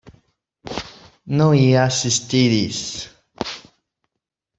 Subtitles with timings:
[1.41, 2.81] No hi ha cistidis.